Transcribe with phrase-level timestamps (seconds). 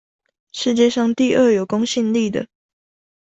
[0.51, 2.47] 世界上第二有公信力的